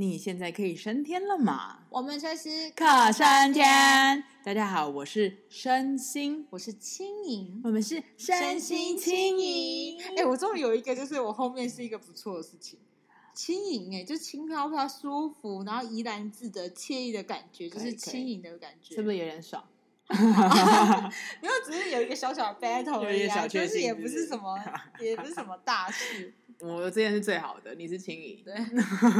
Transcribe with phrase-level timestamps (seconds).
[0.00, 1.80] 你现在可以升天了吗？
[1.90, 4.24] 我们随时可升天。
[4.42, 10.00] 大家好，我是身心，我是轻盈，我们是身心轻盈。
[10.16, 12.78] 哎，我终于有一个，就是我后面是一个不错的事情，
[13.34, 19.62] 轻盈哎，就轻飘飘、舒服，然后怡然自得、惬意的感觉，就是轻盈的感觉，是不是有点爽？
[21.40, 24.58] 没有，只是有一个小小的 battle 而已，啊，就是也不是什么，
[25.00, 26.34] 也不是什么大事。
[26.58, 28.42] 我之前是最好的，你是轻盈。
[28.44, 28.54] 对，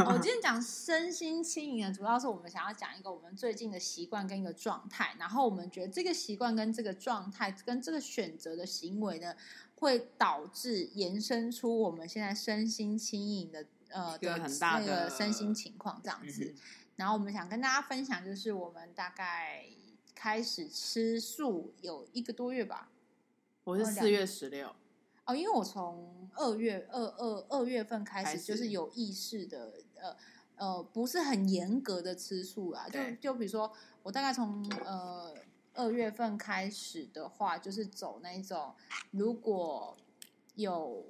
[0.04, 9.34] 我今天讲身心轻盈呢，主要是我们想要讲一个我们最近的习惯跟一个状态，然后我们觉得这个习惯跟这个状态跟这个选择的行为呢，
[9.76, 16.54] 会导致延伸出我们现在身心轻盈的呃的很大的那个身心情况这样子。
[16.96, 19.64] 然后我们想跟大家分享，就是我们大概
[20.22, 22.90] 开始吃素有一个多月吧。
[23.64, 24.70] 我是四月十六。
[25.24, 30.14] 哦，因为我从二月二二二月份开始，就是有意识的，呃
[30.56, 32.86] 呃，不是很严格的吃素啦。
[32.86, 35.34] 就就比如说，我大概从呃
[35.72, 38.74] 二月份开始的话，就是走那种，
[39.12, 39.96] 如果
[40.56, 41.02] 有，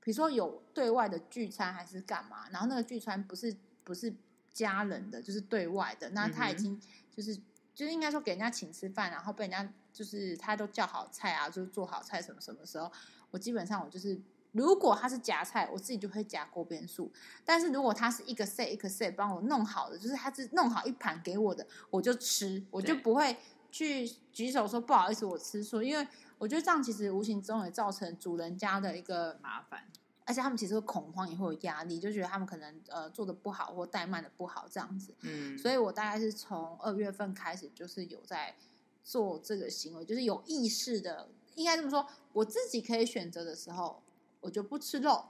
[0.00, 4.14] 比如说有对外的聚餐还是干嘛，然后那个聚餐不是不是
[4.52, 6.78] 家人的，就是对外的，那他已经
[7.10, 7.42] 就是、嗯、
[7.74, 12.90] 就是应该说给人家请吃饭，然后被人家就是他都叫好菜啊，就是做好菜什么什么时候。
[13.30, 14.16] 我基本上我就是，
[14.52, 17.10] 如果他是夹菜，我自己就会夹锅边素。
[17.44, 23.36] 但是如果他是一个 set 一个 set 帮我弄好的，就是他是弄好一盘给我的，我就吃，我就不会
[23.72, 25.82] 去举手说不好意思，我吃素。
[25.82, 26.06] 因为
[26.38, 29.84] 我觉得这样其实无形中也造成主人家的一个麻烦，
[30.24, 35.14] 而且他们其实会恐慌，也会有压力，就觉得他们可能呃做的不好或怠慢的不好这样子。
[35.20, 38.54] 嗯，所以我大概是从二月份开始，就是有在
[39.02, 41.28] 做这个行为，就是有意识的。
[41.56, 44.02] 应该这么说，我自己可以选择的时候，
[44.40, 45.24] 我就不吃肉。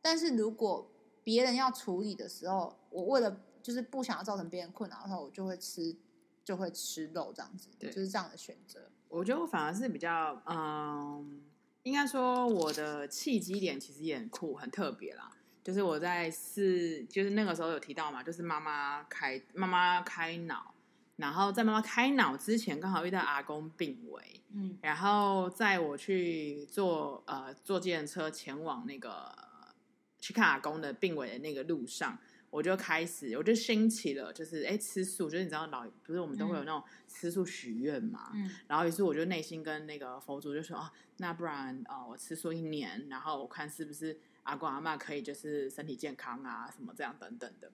[0.00, 0.90] 但是如果
[1.22, 5.94] 别人要处理的时候，我为了就是不想要造成别人困扰的话，我就会吃，
[6.44, 8.80] 就会吃肉这样子，对，就是这样的选择。
[9.08, 11.42] 我觉得我反而是比较，嗯，
[11.82, 15.30] 应该说我的契机点其实也很酷，很特别啦。
[15.64, 20.74] 就是我在四，就是那个时候有提到嘛，就是妈妈开妈妈开脑。
[21.16, 29.30] 然后在妈妈开脑之前，刚好遇到阿公病危，嗯，然后在我去坐呃坐计程车前往那个
[30.18, 32.18] 去看阿公的病危的那个路上，
[32.52, 47.72] 我就开始我就兴起了，就是哎吃素，就是你知道老不是我们都会有那种吃素许愿嘛，嗯，然后于是我就内心跟那个佛祖就说啊，那不然呃我吃素一年，然后我看是不是阿公阿妈可以就是身体健康啊什么这样等等的。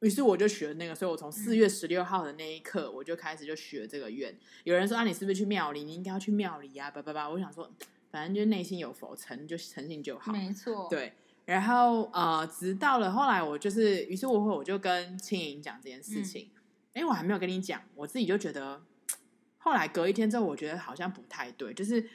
[0.00, 4.34] 于是我就许了那个，所以我从四月十六号的那一刻，我就开始就许了这个愿。
[4.64, 5.84] 有人说啊，你是不是去庙里？
[5.84, 7.28] 你应该要去庙里呀，叭叭叭。
[7.28, 7.70] 我想说，
[8.10, 10.32] 反正就是内心有佛，诚就诚信就好。
[10.32, 11.12] 没错，对。
[11.48, 16.50] 然后呃，直到了后来，我就是，于是我会我就跟青莹讲这件事情。
[16.92, 18.82] 哎、嗯，我还没有跟你讲，我自己就觉得，
[19.56, 21.72] 后来隔一天之后，我觉得好像不太对。
[21.72, 22.06] 就是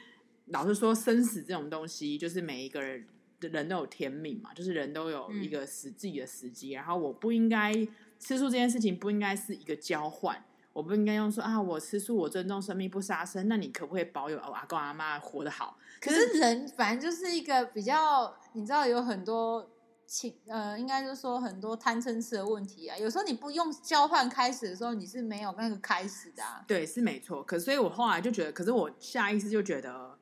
[0.46, 3.06] 老实说，生死这种东西，就是每一个人。
[3.52, 7.74] 人都有天命嘛，就是人都有一个死自己的时机，嗯，然后我不应该
[8.18, 10.42] 吃素这件事情不应该是一个交换，
[10.74, 15.78] 我不应该用说啊，我吃素，我尊重生命，不杀生，那你可不可以保有阿公阿妈活得好？
[16.02, 19.70] 可是人反正就是一个比较，你知道有很多
[20.06, 22.98] 情呃，应该就是说很多贪嗔痴的问题啊。
[22.98, 26.62] 有时候你不用交换开始的时候，你是没有那个开始的啊。
[26.66, 27.42] 对，是没错。
[27.42, 30.18] 可所以我后来就觉得，可是我下意识就觉得。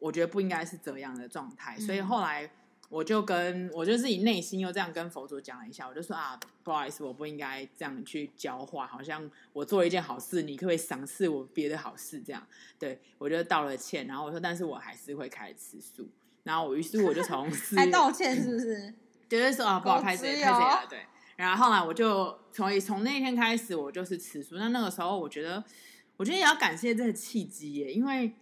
[0.00, 2.48] 我觉得不应该是这样的状态，所以后来
[2.88, 12.20] 我就跟我就自己内心又这样跟佛祖讲了一下，我就说啊，不好意思，我不应该这样去交换，好像我做了一件好事，你可不可以赏赐我别的好事？
[12.20, 12.46] 这样，
[12.78, 16.08] 对，我就道了歉，然后我说，但是我还是会开始吃素，
[16.44, 18.94] 然后我于是我就从 还道歉是不是？
[19.28, 21.04] 就是说啊，不好开始开始了，对，
[21.36, 24.56] 然后后来我就从从那天开始，我就是吃素。
[24.56, 25.62] 那那个时候，我觉得，
[26.16, 28.32] 我觉得也要感谢这个契机耶，因为。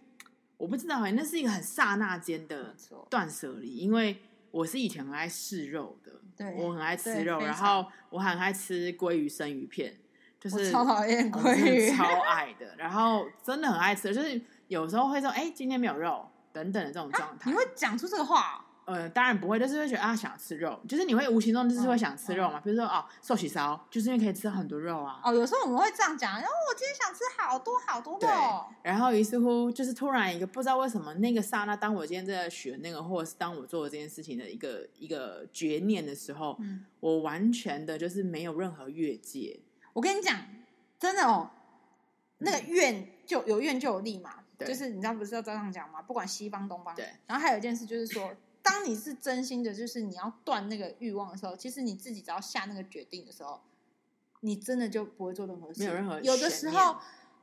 [0.59, 2.75] 我不知道哎、欸，那是一个很刹那间的
[3.11, 4.19] 断舍离，因为
[4.57, 9.95] 我是以前很爱试肉的，对，我很爱吃肉，然后我很爱吃鲑鱼生鱼片，
[10.39, 18.65] 就是超讨厌鲑鱼，超爱的，然后真的很爱吃，就是有时候会说，哎、欸，今天没有肉，等等的这种状态，你会讲出这个话？
[18.87, 22.61] 呃，当然不会，就是会觉得啊，想吃肉，就是你会无形中就是会想吃肉嘛。
[22.61, 25.19] 比如说哦，寿喜烧，就是因为可以吃很多肉啊。
[25.25, 28.19] 哦，有时候我们会这样讲，然后我今天想吃好多好多肉。
[28.21, 28.29] 对，
[28.83, 39.59] 然后于是乎，就是突然一个不知道为什么那个刹那，当我今天在学那个，或者是当我做了这件事情的一个一个决念的时候，嗯，我完全的就是没有任何越界。
[39.91, 40.39] 我跟你讲，
[40.97, 41.51] 真的哦，
[42.37, 44.35] 那个怨就有怨就有力嘛。
[44.59, 46.01] 就是你知道不是要这样讲吗？
[46.01, 46.95] 不管西方东方。
[46.95, 47.05] 对。
[47.27, 48.31] 然后还有一件事就是说。
[48.69, 53.61] 当你是真心的，就是你要断那个欲望的时候，其实你自己只要下那个决定的时候，
[54.41, 55.79] 你真的就不会做任何事。
[55.79, 56.19] 没有任何。
[56.19, 56.97] 有的时候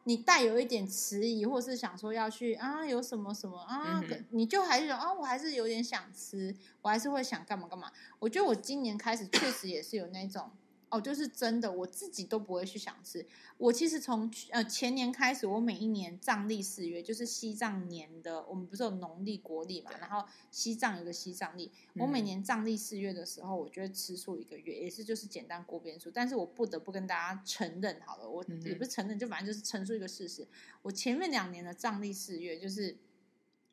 [0.05, 7.91] 你带有一点迟疑，或是想说要去啊，有什么什么啊，嗯、你就还是说啊，我还是有点想吃，我还是会想干嘛干嘛。
[8.19, 10.51] 我觉得我今年开始确实也是有那种。
[10.95, 13.27] 哦，就是真的，我自己都不会去想吃。
[13.59, 19.91] 我其实从呃前年开始，我每一年藏历四月，就是西藏年的，我们不是有农历国历嘛？
[19.99, 26.13] 然后西藏有个西藏历，我每年藏历四月的时候，我就会吃素一个月，也是就是简单锅边素。
[26.15, 30.47] 但是我不得不跟大家承认，好了，我也不是承认，就反正就是陈述一个事实。
[30.83, 32.91] 我前面两年的藏历四月，就是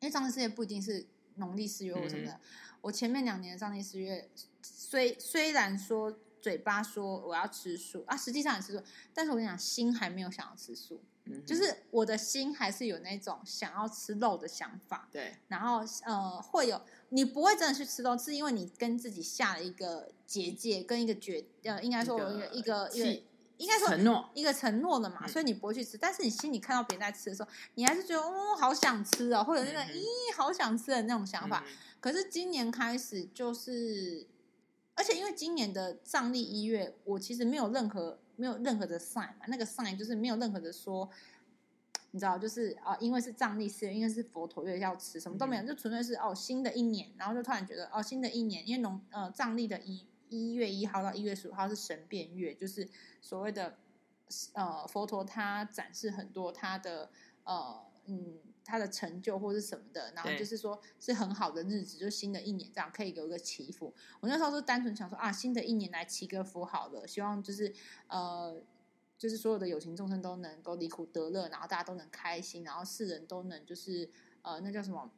[0.00, 2.40] 因为藏历四月不一定是农历四月或什么的，
[2.80, 4.28] 我前面两年的藏历四月，
[4.60, 6.18] 虽虽然说。
[6.42, 8.04] 嘴巴说我要吃素。
[8.06, 8.82] 啊，实际上也吃素，
[9.14, 23.22] 但是我跟你讲，心还没有想要吃素，嗯，就是我的心还是有那种想要吃肉的想法，对，然后呃会有，你不会真的去吃肉，是因为你跟自己下了一个结界，跟一个决呃，应该说一个一个一个
[23.58, 30.04] 应该说承诺一个承诺的嘛，所以你不会去吃，但是你心里看到别人在吃的时候，你还是觉得哦好想吃哦，或者那个咦
[30.36, 31.64] 好想吃的那种想法，
[32.00, 34.26] 可是今年开始就是。
[34.94, 41.08] 而且因为今年的藏历一月，我其实没有任何没有任何的 sign 嘛，那个 sign 就是没有任何的说，
[42.10, 52.88] 你知道，就是啊，因为是藏历四月，因为是佛陀月要吃，什么都没有，就纯粹是哦新的一年，然后就突然觉得哦新的一年，因为农呃藏历的一一月一号到一月十五号是神变月，就是
[53.20, 53.78] 所谓的
[54.52, 57.10] 呃佛陀他展示很多他的
[57.44, 58.38] 呃嗯。
[58.64, 63.92] 他的成就或是什么的，然后就是说是很好的日子，就新的一年这样可以有一个祈福。
[64.20, 67.72] 我那时候是单纯想说啊，新的一年来祈个福好了，希望就是
[68.06, 68.62] 呃，
[69.18, 74.08] 就是所有的有情众生都能够离苦得乐，然后大家都能开心，然后世人都能就是
[74.42, 75.10] 呃，那叫什么？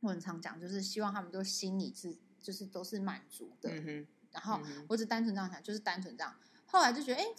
[0.00, 3.70] 我很常讲，就是希望他们都心里是就是都是满足的。
[3.72, 6.36] 嗯、然后我只单纯这样想，就是单纯这样。
[6.66, 7.24] 后来就觉得哎。
[7.24, 7.34] 诶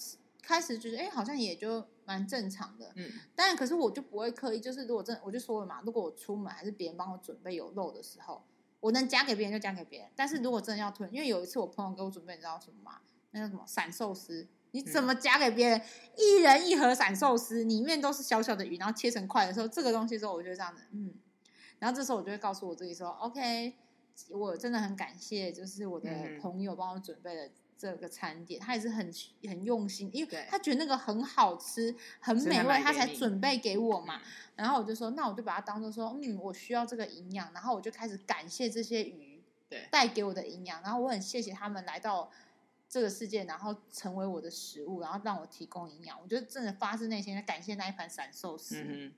[0.45, 2.92] 开始觉得哎，好像也就蛮正常的。
[2.95, 8.44] 嗯，当然，可是我就不会刻意，就是如果真，我就说了嘛，如果我出门还是别人帮我准备有肉的时候，
[8.80, 10.09] 我能夹给别人就夹给别人。
[10.15, 13.01] 但是如果真的要吞，因为有一次我朋友给我准备，你知道什么吗？
[13.31, 14.47] 那叫什么散寿司？
[14.71, 15.80] 你怎么夹给别人？
[15.80, 15.83] 嗯、
[16.18, 21.13] 一人一盒散寿司，里面都是小小的鱼，然后切成块的时候，这个东西之后，我就这样子，嗯。
[21.80, 23.74] 然后这时候我就会告诉我自己说，OK，
[24.30, 26.09] 我真的很感谢，就是我的
[26.39, 27.50] 朋友帮我准备的。
[27.77, 29.13] 这个餐点，他也是很
[29.48, 34.22] 很用心，因为他觉得那个很好吃、很美味，他才准备给我嘛。
[34.56, 37.51] 然后我就说，那我就把它当做说，嗯，我需要这个营养。
[37.54, 40.81] 然后我就开始感谢这些鱼，对，带给我的营养。
[40.81, 42.31] 然后我很谢谢他们来到
[42.88, 46.18] 这个世界，然后成为我的食物，然后让我提供营养。
[46.21, 48.81] 我觉得真的发自内心的感谢那一盘散寿司。
[48.88, 49.12] 嗯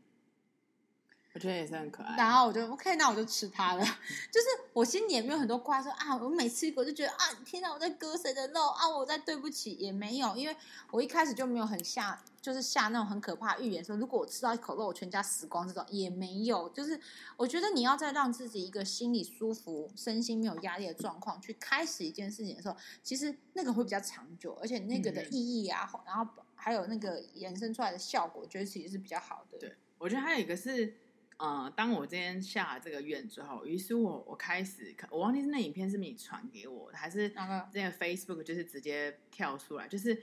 [1.38, 3.86] 我觉得也是很可爱，然后我就 OK，那我就吃它了。
[4.34, 10.58] 就是我心里也没有很多怪，说啊，我每吃一口就觉得啊，天哪，我在割谁的肉啊，我在对不起，也没有，因为
[10.90, 16.68] 我一开始就没有很下，就是下那种很可怕的预言，说如果我吃到一口肉，我全家死光这种也没有。
[16.70, 17.00] 就是
[17.36, 29.60] 我觉得你要在让自己一个心里舒服、身心没有压力的状况去开始一件事情的时候，其实那个会比较长久，而且那个的意义啊，嗯、然后还有那个延伸出来的效果，我觉得其实是比较好的。
[29.60, 30.96] 对，我觉得还有一个是。
[31.38, 40.20] 呃，当我今天下了这个愿之后，于是我我开始看，我忘记是那影片是不是你传给我的，还是那个 Facebook 就是直接跳出来，就是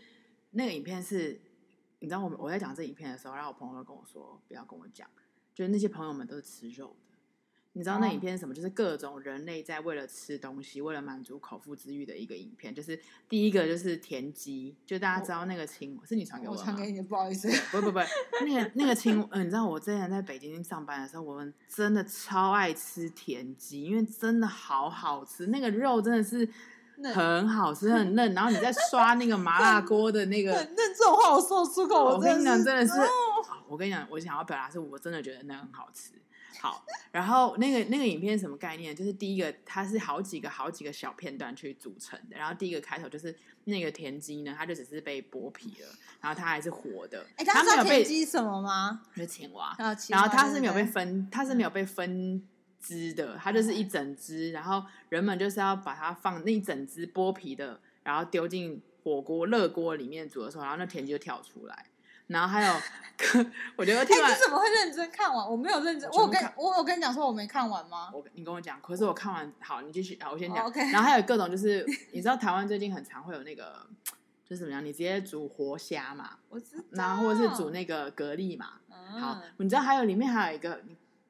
[0.51, 1.41] 那个影片是，
[2.01, 5.09] 你知道我我在讲这影片的时候，然后我朋友跟我说不要跟我讲，
[5.55, 6.97] 就是那些朋友们都是吃肉。
[7.77, 8.55] 你知道那影片是什么？
[8.55, 12.73] 就是各种人类在为了吃东西，为了满足口腹之欲的一个影片。
[12.73, 16.61] 就是第一个就是田鸡，就大家知道那个青，是你传给我的？
[16.61, 17.51] 我传给你，不好意思。
[17.73, 17.99] 不不不，
[18.47, 26.49] 那个那个青，嗯、呃，你知道我之前在北京上班的时候，我们真的超爱吃田鸡，因为真的好好吃，那个肉真的是
[27.13, 28.33] 很好吃，很嫩。
[28.35, 32.93] 然后你在刷那个麻辣锅的那个，那这种话我说出口，我跟你讲，真的是，
[33.67, 36.13] 我跟你讲，我想要表达是我真的觉得那很好吃。
[36.61, 38.95] 好，然后那个那个影片是什么概念？
[38.95, 42.37] 就是第一个，它是好几个好几个小片段去组成的。
[42.37, 43.35] 然后第一个开头就是
[43.65, 45.89] 那个田鸡呢，它就只是被剥皮了，
[46.21, 47.27] 然后它还是活的。
[47.37, 49.03] 哎，它没有被田鸡什么吗？
[49.15, 49.77] 是青蛙。
[50.09, 52.43] 然后它是没有被分，它是没有被分
[52.81, 54.53] 支的，它就是一整只。
[54.53, 61.87] 然后人们就是要把它放那一整只剥皮的，然后丢进火锅热锅里面煮的时候，然后那田鸡就跳出来。
[62.27, 62.75] 然后还有，
[63.77, 65.49] 我觉得听完，你怎么会认真看完？
[65.49, 68.11] 我没有认真，我有跟我有跟你讲说我没看完吗？
[68.13, 70.71] 我你跟我讲，可是我看完，好，你继续，好，我先讲。
[70.93, 73.87] 然后还有各种就是，你知道台湾最近很常会有那个，
[74.49, 74.85] 就是怎么样？
[74.85, 76.85] 你直接煮活虾嘛，我知道。
[76.93, 78.81] 然后或者是煮那个蛤蜊嘛，
[79.21, 80.81] 好，你知道还有里面还有一个，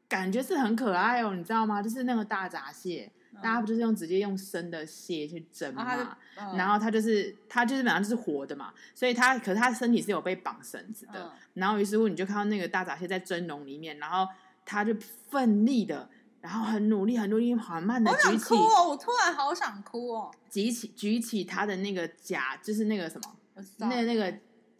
[0.08, 1.82] 感觉是很可爱哦，你知道吗？
[1.82, 3.10] 就是那个大闸蟹，
[3.42, 5.82] 大家不就是用直接用生的蟹去蒸嘛？
[5.82, 11.12] 啊嗯、然后它就是它就是本来就是活的嘛，所以它可是它身体是有被绑绳子的。
[11.14, 14.26] 嗯、然后于是乎你就看到那个大闸蟹在蒸笼里面，然后
[14.64, 14.92] 它就
[15.30, 16.08] 奋力的，
[16.40, 18.54] 然后很努力很努力缓慢的举起。
[18.54, 20.34] 哦，我突然好想哭哦！
[20.50, 23.36] 举起举起它的那个甲，就是那个什么，
[23.76, 24.28] 那那个、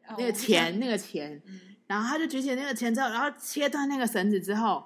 [0.09, 4.85] 哦、那个钳那个钳，嗯、然后他就举起那个钳之后，然后切断那个绳子之后，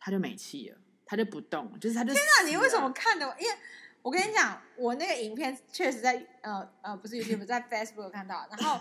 [0.00, 0.77] 他就没气了。
[1.08, 2.12] 他就不动，就是他就。
[2.12, 2.48] 天哪！
[2.48, 3.26] 你为什么看的？
[3.40, 3.56] 因为
[4.02, 8.46] 我跟你讲，我那个影片确实在呃呃，不是 YouTube， 在 Facebook 看到。
[8.50, 8.80] 然后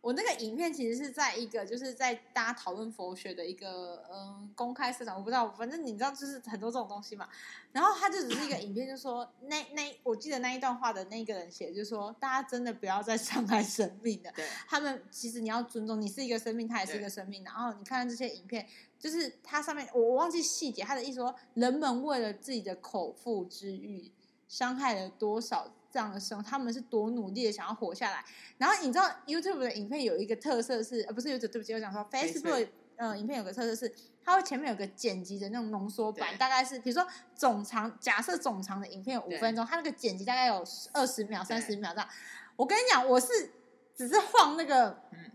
[0.00, 7.28] 我那个影片其实是在一个就是在大家讨论佛学的一个嗯、呃、公开市场，我不知道，反正你知道就是很多这种东西嘛。
[7.72, 14.32] 然后他就只是一个影片，就说那那我记得那一段话的那个人写，就是说大家真的不要再伤害生命了。
[14.34, 17.44] 对，他们其实你要尊重，你是一个生命，他也是一个生命。
[17.44, 18.66] 然后你看这些影片。
[19.00, 24.12] 就是它上面，我我忘记细节，他的意思说，人们为了自己的口腹之欲，
[24.46, 28.24] 伤害了多少这样的生物，他们是多努力的想要活下来。
[28.58, 33.92] 然后你知道 YouTube 的影片有一个特色是，呃，不是 YouTube，对不起，我讲说 Facebook，嗯、呃，影片有个特色是，
[34.24, 42.08] 它会前面有个剪辑的那种浓缩版，大概是比如说总长，假设总长的影片有五分钟，它那个剪辑大概有二十秒、三十秒这样。
[42.56, 43.50] 我跟你讲，我是
[43.94, 45.32] 只是晃那个，嗯。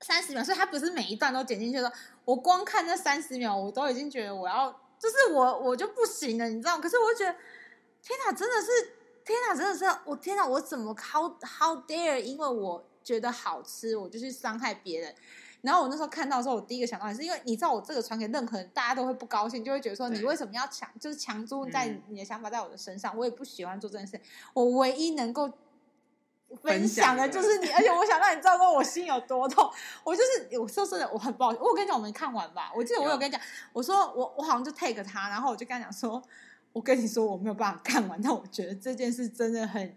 [0.00, 1.92] 三十秒，所以他不是每一段都剪进去的。
[2.24, 6.78] 我光看那三十秒，我都已经觉得我要，就是我我就不行了，你知道？
[6.78, 7.36] 可是我就觉得，
[8.00, 8.92] 天哪，真的是，
[9.28, 12.18] 天哪，真的是，我天哪，我怎么 how how dare？
[12.18, 15.14] 因为我觉得好吃，我就去伤害别人。
[15.60, 23.14] 然后我那时候看到的时候，我第一个想到也是，因为你知道，我这个传给任何人，大家都会不高兴，就会觉得说，你为什么要强，就是强租在你的想法在我的身上？
[23.14, 24.18] 嗯、我也不喜欢做这件事。
[24.54, 25.50] 我唯一能够。
[26.62, 29.70] 分享的就是你，而且我想让你知道说我心有多痛。
[30.02, 31.50] 我就是我说真的，我很不好。
[31.50, 32.72] 我跟你讲，我没看完吧？
[32.74, 33.38] 我记得我有跟你讲，
[33.70, 36.22] 我说我我好像就 take 他，然后我就跟他讲说，
[36.78, 39.96] 我跟你说我没有办法看完， 但我觉得这件事真的很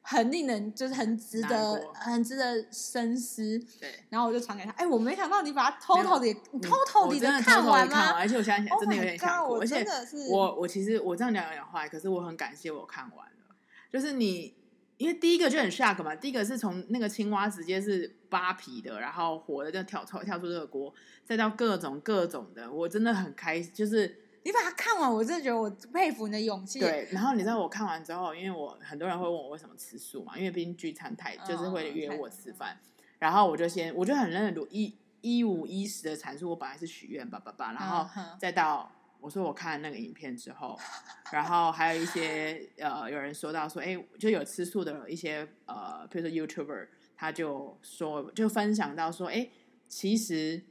[0.00, 3.58] 很令人就是很值得很值得深思。
[3.78, 4.70] 对，然后我就传给他。
[4.72, 8.12] 哎，我没想到你把它偷偷的偷偷的看完吗？
[8.16, 9.52] 而且我现在真的有点想哭。
[9.52, 13.56] 我真的是我我其实我这样讲有点坏，可是我很感谢我看完了，
[13.92, 14.56] 就是你。
[14.98, 20.90] 因为第一个就很 shock 嘛，第一个是从那个青蛙直接是扒皮的，然后活的就跳出跳出这个锅，
[21.22, 23.70] 再到各种各种的，我真的很开心。
[23.74, 26.78] 就是你把它看完，我真的觉得我佩服你的勇气。
[26.78, 32.78] 对，然后你知道我看完之后，因为我很多人会问我为什么吃素嘛，因为毕竟聚餐太就是会约我吃饭，哦、
[33.18, 38.88] 然后我就先我就很认真一一五一十的阐述，我本来是许愿吧吧吧，然后再到。
[39.18, 40.78] 我说我看那个影片之后，
[41.32, 46.86] 然后还有一些呃，有人说到说，哎，就有吃素的一些呃，比如说 YouTuber，
[47.16, 49.48] 他就说就分享到说，哎，
[49.88, 50.62] 其实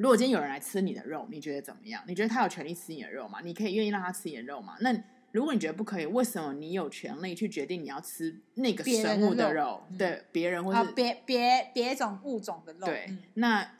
[0.00, 2.02] 如果今天有人来吃你的肉，你觉得怎么样？
[2.06, 3.40] 你觉得他有权利吃你的肉吗？
[3.44, 4.76] 你可以愿意让他吃你的肉吗？
[4.80, 4.90] 那
[5.32, 9.54] 如果你觉得不可以，为什么你有权利去决定你要吃那个生物的肉？
[9.54, 12.86] 的肉对，别人或是别别别种物种的肉？
[12.86, 13.70] 对，嗯、那。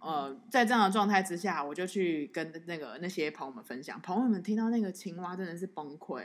[0.00, 4.00] 呃，在这样的状态之下，我就去跟那个那些朋友们分享。
[4.00, 6.22] 朋友们听到那个青蛙真的是崩溃。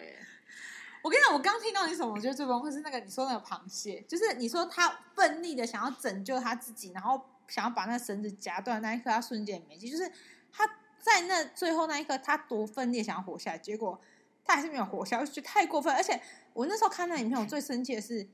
[1.01, 9.89] 我跟你讲，我刚听到你什么，我觉得最崩溃是那个你说那个螃蟹，就是你说他奋力的想要拯救他自己，然后想要把那绳子夹断那一刻，他瞬间没气。
[9.89, 10.11] 就是
[10.51, 10.65] 他
[10.99, 13.99] 在那最后那一刻，他多分裂想要活下来，结果
[14.43, 15.93] 他还是没有活下来，我就觉得太过分。
[15.93, 16.21] 而且
[16.53, 18.27] 我那时候看那影片，我最生气的是，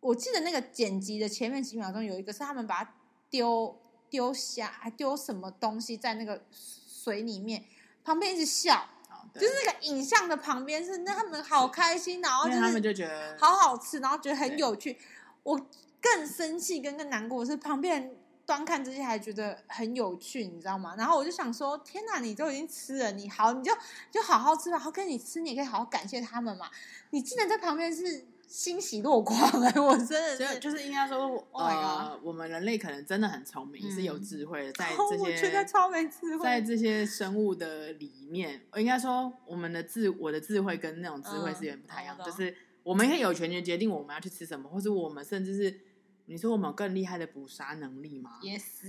[0.00, 2.94] 我记得那个剪辑的前面几秒钟有一个是他们把它
[3.30, 3.80] 丢。
[4.10, 7.64] 丢虾还丢什么东西在那个水里面，
[8.04, 14.96] 旁边一直笑，哦、就是那个影像的旁边是那他们好开心，然后就是他们就觉得好好吃，然后觉得很有趣。
[15.42, 15.60] 我
[16.00, 20.94] 更生气跟更难过是旁边人端看这些还觉得很有趣，你知道吗？
[20.96, 23.72] 然后我就想说，天哪，你都已经吃了，你好，你就
[24.10, 26.70] 就好好吃吧，好跟你吃，你也可以好好感谢他们嘛。
[27.10, 28.26] 你竟然在旁边是。
[28.46, 45.80] 欣喜若狂哎、欸，我真的是，就是应该说，oh、呃，我们人类可能真的很聪明，嗯、是有智慧的，在这些，我觉得超没智慧，在这些生物的里面，应该说，我们的智，我的智慧跟那种智慧是有点不太一样，嗯、就是我们可以有权决定我们要去吃什么，或是我们甚至是。
[46.26, 48.40] 你说我们有更厉害的捕杀能力吗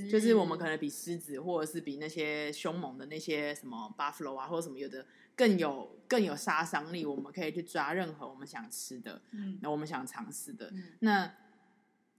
[0.10, 7.06] 就是我们可能比狮子，或者是比那些凶猛的那些什么 buffalo 啊，或者什么有的更有更有杀伤力。
[7.06, 10.70] 我们可以去抓任何我们想吃的，嗯，那我们想尝试的。
[10.72, 11.34] 嗯、那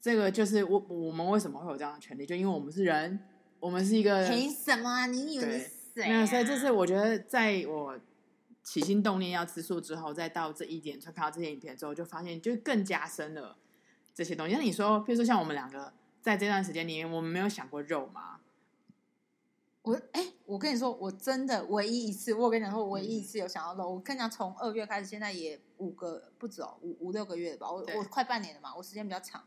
[0.01, 2.27] 这个就是我我们为什么会有这样的权利？
[2.27, 3.19] 就因为我们是人，
[3.59, 5.07] 我们是一个凭什么啊？
[5.07, 6.21] 你以为是谁、啊？
[6.21, 7.99] 那所以这是我觉得，在我
[8.63, 13.57] 起心动念要吃素之后，再到这一点，就看到这些影片之后，就发现就更加深了。
[14.17, 15.93] 这些东西，那你说，比如说像我们两个
[16.23, 18.41] 在这段时间里面，我们没有想过肉吗？
[19.83, 23.91] 我哎、欸，我跟你说，我真的唯一一次，我跟你讲说，我唯一一次有想要肉。
[23.91, 27.71] 我跟你讲，从二月开始，现在也五个不止哦，五五六个月了吧。
[27.71, 29.45] 我我快半年了嘛，我时间比较长。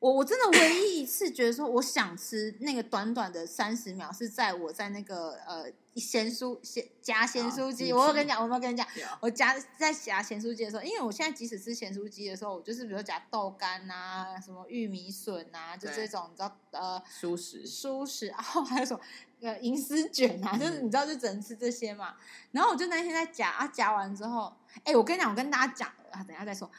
[0.00, 7.92] 我我真的唯一一次觉得说，我想吃那个短短的三十秒，是在我在那个呃咸酥咸夹咸酥鸡。
[7.92, 8.86] 我有跟你讲，我有没有跟你讲？
[9.20, 19.00] 我夹在夹咸酥鸡的时候，因为我现在即使吃咸酥鸡的时候，我就是比如夹豆干啊，什么玉米笋啊，就这种你知道呃蔬食蔬食，然后还有什么
[19.42, 22.14] 呃银丝卷啊，就是你知道就只能吃这些嘛。
[22.52, 24.50] 然后我就那天在夹啊，夹完之后，
[24.84, 26.70] 哎，我跟你讲，我跟大家讲啊，等一下再说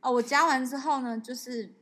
[0.00, 0.10] 啊。
[0.10, 1.74] 我夹完之后呢，就是。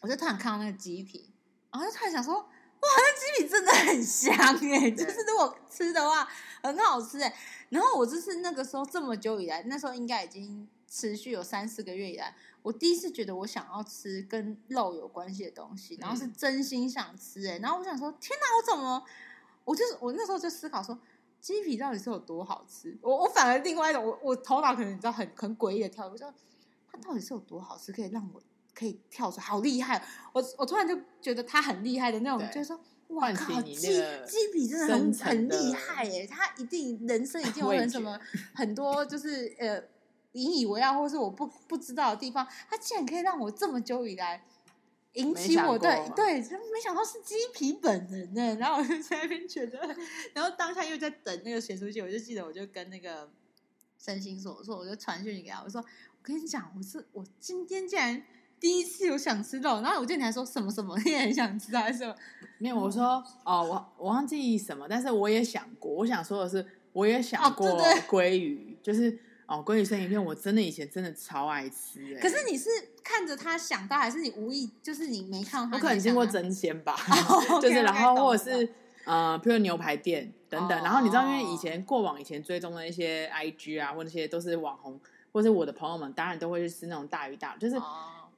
[0.00, 1.32] 我就突然看到那个鸡皮，
[1.72, 2.48] 然后就突然想说，哇，
[2.80, 6.28] 那鸡皮真的很香哎，就是如果吃的话
[6.62, 7.34] 很好吃哎。
[7.70, 17.58] 然后我就是那个时候这么久以来，那时候应该已经持续有三四个月以来，我第一次觉得我想要吃跟肉有关系的东西，然后是真心想吃哎。
[17.58, 19.04] 然后我想说，天哪，我怎么，
[19.64, 20.96] 我就是我那时候就思考说，
[21.40, 22.96] 鸡皮到底是有多好吃？
[23.02, 26.32] 我我反而另外一种，我我头脑可能你知道很很诡异的跳，我说
[26.92, 28.40] 它到底是有多好吃，可以让我。
[28.78, 30.04] 可以跳出来，好厉害！
[30.34, 32.78] 我我突然就觉得他很厉害的那种，就是说，
[33.08, 36.26] 哇靠，鸡鸡皮真的很很厉害耶！
[36.26, 38.20] 他一定人生一定有很什么
[38.54, 39.82] 很多就是呃
[40.32, 44.44] 引以为傲，或是我不不知道的地方，他竟然可以让我这么久以来
[45.14, 48.56] 引起我对对，真没想到是鸡皮本人呢。
[48.56, 49.78] 然后我就在那边觉得，
[50.34, 53.30] 然后当下又在等那个咸酥鸡，我就记得我就跟那个
[53.98, 55.86] 身心说，我说我就传讯息给他，我说我
[56.22, 58.22] 跟你讲，我是我今天竟然。
[58.58, 62.14] 第一次有想吃肉，然后我记得你还说什么什么， 你也很想吃还是什么？
[62.58, 67.68] 没有，我说哦，我我忘记什么，但是我也想过，我想说的是，我也想过
[68.08, 72.20] 鲑鱼，哦、对对就是哦，鲑鱼生鱼片，我真的以前真的超爱吃哎。
[72.20, 72.70] 可是你是
[73.04, 75.76] 看着他想到，还是你无意，就是你没看到他？
[75.76, 76.96] 我可能经过争鲜吧，
[77.28, 78.66] 哦、 就是然后或者是
[79.04, 84.98] 呃，譬如牛排店等等，哦、然后你知道，因为以前过往以前追踪的一些 IG 啊，或那些都是网红，
[85.30, 87.76] 或者我的朋友们，当然都会去吃那种大鱼大，就是。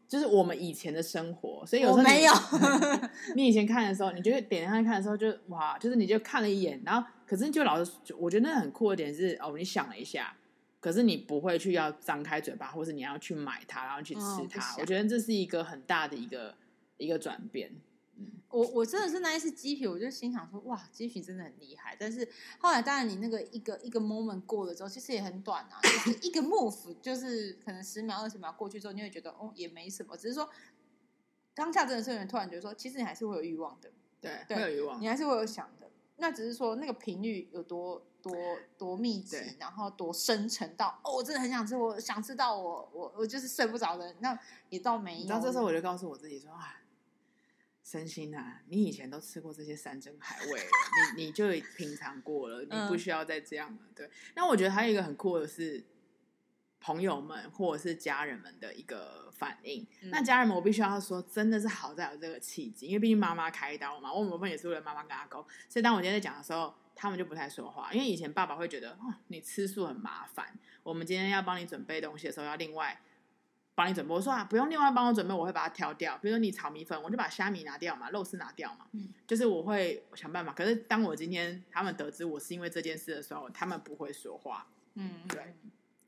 [0.09, 2.33] 哦就是我们以前的生活，所以有时候你，没有
[3.37, 10.35] 你以前看的时候，你就点上去看的时候就，就哇，就是你就看了一眼，然后可是就老是，我觉得那很酷的点是，哦，你想了一下，
[10.80, 14.61] 可是你不会去要张开嘴巴，或是你要去买它，然后去吃它。
[14.61, 16.54] 哦、我觉得这是一个很大的一个
[16.97, 17.71] 一个转变。
[18.50, 21.95] 我我真的是那一次鸡皮，我就心想说，哇，鸡皮真的很厉害。
[22.00, 22.26] 但是
[22.59, 30.17] 后来，当然你那个一个一个 moment 过了之后，其实也很短啊，就是一个 move， 就是可能十秒二十秒过去之后，你会觉得哦，也没什么。
[30.17, 30.49] 只是说
[31.54, 35.91] 当下真的是有人突然觉得说，其实你还是会有欲望的，对，对会有欲望，你还是会有想的。
[36.17, 38.35] 那只是说那个频率有多多
[38.78, 44.37] 多密集，然后多深沉到哦，我真的很想吃，我想吃到我我我就是睡不着的，那
[44.71, 45.28] 也倒没有。
[45.28, 46.77] 然后这时候我就告诉我自己说啊。
[47.91, 50.69] 身心啊，你以前都吃过这些山珍海味了，
[51.17, 53.79] 你你就品尝过了，你不需要再这样了。
[53.97, 55.83] 对，那我觉得还有一个很酷的是
[56.81, 59.87] 朋友们或者是家人们的一个反应。
[60.03, 73.01] 嗯、那家人们，我必须要说，真的是好在有这个契机，因为毕竟妈妈开刀嘛，我们部分也是为了妈妈跟阿公，所以当我今天在讲的时候，他们就不太说话，因为以前爸爸会觉得，哦，你吃素很麻烦，我们今天要帮你准备东西的时候要另外。
[73.78, 76.19] 帮你准备，我说啊，不用另外帮我准备，我会把它挑掉。
[76.19, 80.52] 比如说你炒米粉，我就把虾米拿掉嘛，肉丝拿掉嘛，嗯，就是我会想办法。
[80.52, 85.54] 可是当我今天他们得知我是因为这件事的时候，他们不会说话，嗯，对，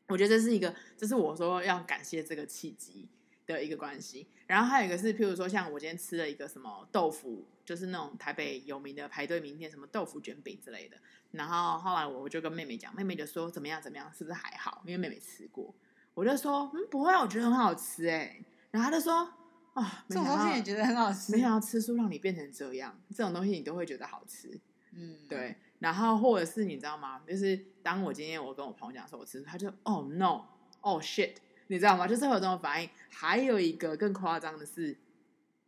[0.09, 3.09] 我觉得这是一个，这是我说要感谢这个契机
[3.47, 4.27] 的一个关系。
[4.49, 10.97] 然后还有一个是，譬如说像我今天吃了一个什么豆腐，就是那种台北有名的排队名店，什么豆腐卷饼之类的。
[11.31, 14.83] 然后后来我就跟妹妹讲，妹妹就说怎么样怎么样，是不是还好？
[14.85, 15.73] 因为妹妹吃过。
[16.15, 18.45] 我就说，嗯，不会，我觉得很好吃哎。
[18.71, 24.61] 然后他就说，啊、哦，这种东西也觉得很好吃，没想到吃素让你变成这样，这种东西你都会觉得好吃，
[24.93, 25.57] 嗯，对。
[25.79, 27.23] 然后或者是你知道吗？
[27.27, 30.45] 就是当我今天我跟我朋友讲说我吃素，他就哦 no，
[30.83, 31.37] 哦 shit，
[31.69, 32.07] 你知道吗？
[32.07, 32.91] 就是会有这种反应。
[33.09, 34.97] 还有一个更夸张的是，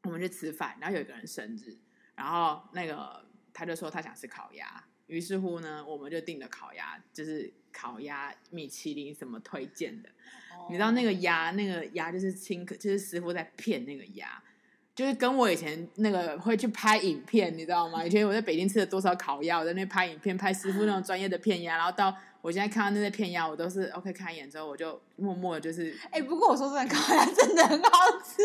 [0.03, 1.77] 我们去吃饭，然后有一个人生日，
[2.15, 3.25] 然后那个
[3.55, 7.53] 他就说他想吃烤鸭，于是乎呢，我们就订了烤鸭，就是。
[7.73, 10.09] 烤鸭米其林什么推荐的？
[10.09, 14.43] 哦、你知道那个鸭，那个鸭就是亲，就是师傅在骗那个鸭，
[14.95, 18.05] 就是跟我以前那个会去拍影片，你知道吗？
[18.05, 22.17] 以前我在北京吃了多少烤鸭，我在那拍影片，拍师傅那种专业的片鸭，然后到。
[22.43, 28.43] 我现在看到那些片鸭，我都是 OK 看一眼之后，我就默默的，就是哎、欸，不过我说真的，烤鸭真的很好吃。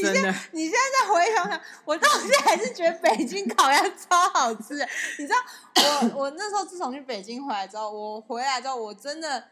[0.00, 4.74] 真的，你现在你现在再回想想，我到现在还是觉得北京烤鸭超好吃。
[5.18, 9.42] 你知道，我我那时候自从去北京回来之后，我回来之后，我真的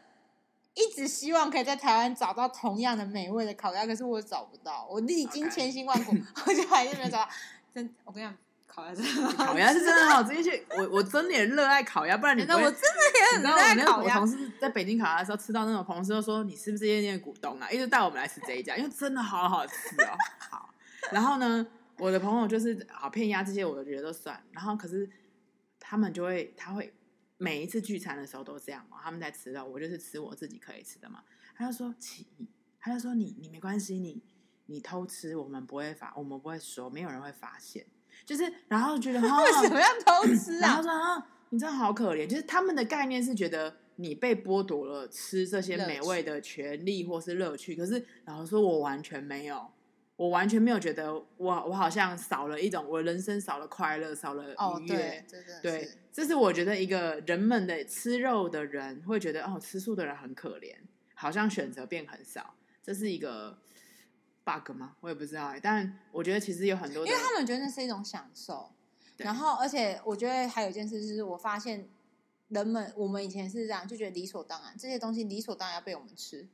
[0.75, 4.87] 一直希望可以在台湾找到同样的美味的烤鸭，可是我找不到。
[4.87, 6.15] 我历经千辛万苦.
[6.45, 7.29] 我就还是没有找到。
[7.73, 8.37] 真，我跟你讲。
[8.67, 9.01] 烤鸭是
[9.35, 12.63] 烤鸭是真的好吃，去我我真的也热爱烤鸭，不然你不会。
[12.63, 14.19] 我真的也很热爱烤鸭。
[14.19, 17.71] 我同事在北京烤鸭的时候吃到那种同事都说，你是不是这间店股东啊？
[17.71, 20.15] 一直带我们来吃这一家，因为真的好好吃哦。
[20.51, 20.69] 好，
[21.11, 21.65] 然后呢，
[21.97, 24.39] 我的朋友就是好片鸭这些，我都觉得都算。
[24.51, 25.09] 然后可是
[25.79, 26.93] 他们就会，他会
[27.37, 31.23] 每一次聚餐的时候都这样嘛，他们在吃肉，我就是吃我自己可以吃的嘛。
[31.55, 32.27] 他就说起，
[32.79, 34.21] 他就说你你没关系，你
[34.67, 37.87] 你偷吃我们不会罚，我们不会说，没有人会发现。
[38.27, 40.59] 就是，然后觉得 为什么要偷吃啊？
[40.59, 42.27] 然后说啊，你真的好可怜。
[42.27, 47.73] 就是他们的概念是觉得你被剥夺了吃这些美味的权利或是乐趣。
[47.73, 49.65] 可是，然后说我完全没有，
[50.17, 54.53] 我完全没有觉得我我好像少了一种，我人生少了快乐，少了愉悦。
[54.57, 55.25] 哦，对，
[55.63, 60.75] 对，这是我觉得一个人们的吃肉的人会觉得哦，吃素的人很可怜，
[61.13, 62.55] 好像选择变很少。
[62.83, 63.57] 这是一个。
[64.47, 64.95] Bug 吗？
[65.01, 68.71] 我也不知道，但我觉得其实有很多，因为他们觉得那是一种享受。
[69.17, 71.89] 然后，而且我觉得还有一件事，就是我发现
[72.49, 76.47] 人们我们以前是这样，就觉得理所当然，这些东西理所当然要被我们吃。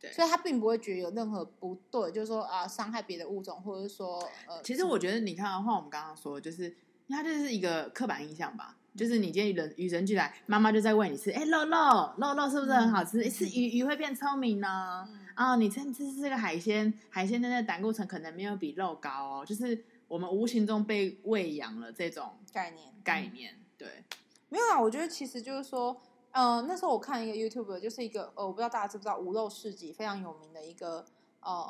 [0.00, 6.72] 对，所以他并不会觉得有任何不对，就是说啊，伤害别的物种，或者是说呃，其实我觉得你看的话，我们刚刚说，就是
[7.08, 8.76] 它就是一个刻板印象吧。
[8.96, 13.22] 就是你今天人与生俱来，妈妈就在喂你吃，哎，肉肉肉肉是不是很好吃？
[13.22, 14.66] 嗯、吃鱼鱼会变聪明呢？
[14.66, 19.46] 啊、嗯哦，你吃吃这个海鲜，海鲜的那个胆固醇可能没有比肉高哦。
[19.46, 23.56] 就是我们无形中被喂养了这种概念概念。
[23.76, 24.02] 对，
[24.48, 25.96] 没有啊，我觉得其实就是说，
[26.32, 31.04] 呃，那时候我看一个 YouTube，就是一个呃，我不知道大家知不知道无肉市集非常有名的一个
[31.40, 31.64] 呃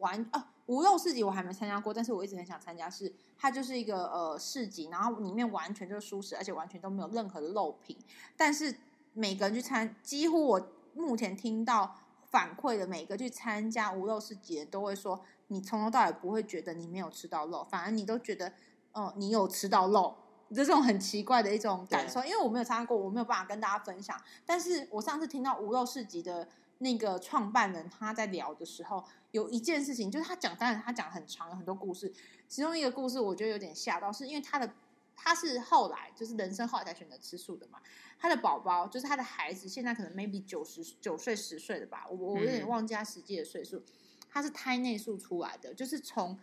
[0.00, 0.52] 玩啊。
[0.66, 3.06] 无肉市集我还没参加过，但是我一直很想参加是。
[3.06, 7.96] 是它就是一个呃市集，然后里面完全就是蔬食，而且完全都没有任何的肉品。
[8.36, 8.76] 但是
[9.14, 11.96] 每个人去参，几乎我目前听到
[12.30, 18.48] 反馈的每个去参加无肉市集的都会说，你从头到尾不会觉得你没有吃到肉，反而你都觉得
[18.92, 20.16] 哦、呃，你有吃到肉，
[20.54, 22.24] 这种很奇怪的一种感受。
[22.24, 24.20] 因为我没有参加过，我没有办法跟大家分享。
[24.46, 26.48] 但是我上次听到无肉市集的。
[26.80, 32.14] 那个创办人他在聊的时候，有一件事情，就是他讲，当然他讲很长，有很多故事。
[32.46, 34.72] 其中一个故事，我觉得有点吓到，是因为他的
[35.20, 37.80] 他是后来就是人生后来才选择吃素的嘛。
[38.18, 43.82] 他的宝宝就是他的孩子，现在可能 maybe 九十九岁十岁了吧，我我有点忘记他实际的岁数。
[44.30, 46.38] 他是胎内素出来的，就是从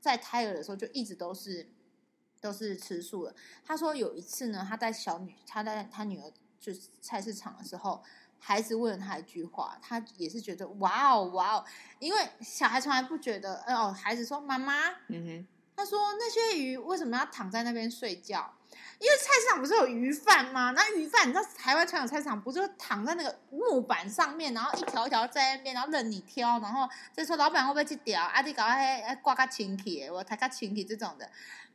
[0.00, 1.68] 在胎儿的时候就一直都是
[2.40, 3.34] 都是吃素的。
[3.64, 8.02] 他说有一次呢，他带小女，他带他女儿去菜市场的时候。
[8.36, 11.64] 孩子问了他一句话，他也是觉得哇哦哇哦，
[11.98, 14.74] 因为小孩从来不觉得，哦，孩子说妈妈，
[15.08, 18.54] 嗯哼，他说那些鱼为什么要躺在那边睡觉？
[18.98, 20.70] 因为菜市场不是有鱼贩吗？
[20.70, 28.22] 那鱼贩你知道台湾传统菜市场不是躺在那个木板上面，然后一条一条在那边，然后任你挑，然后再说老板会不会去屌？
[28.22, 31.28] 啊，你搞还挂个亲戚，我抬个亲戚这种的，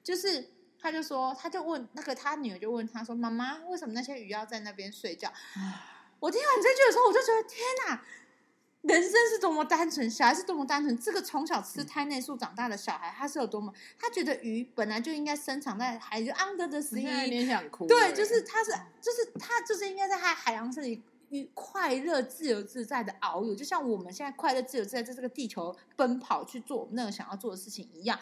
[0.04, 0.50] 就是
[0.82, 5.32] 他就说，他就问那个他女儿就问他说，妈妈为什么那些鱼要在那边睡觉？
[6.20, 8.02] 我听完这句的时候，我就觉得天哪，
[8.82, 10.98] 人生是多么单纯，小孩是多么单纯。
[10.98, 13.74] 这个从小吃胎内素长大的小孩，他是有多么……
[14.00, 17.02] 他觉得鱼本来就应该生长在海，就 under the sea。
[17.24, 17.86] 有点想哭。
[17.88, 21.04] 对，就是他是，就是他就是应该在他海洋这里，
[21.54, 28.18] 快乐、自由自在的遨游，就像我们现在快乐、自由自在在这个地球奔跑去做我们那个想要做的事情一样。